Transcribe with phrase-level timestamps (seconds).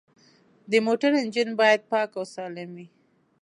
[0.71, 2.87] د موټر انجن باید پاک او سالم وي.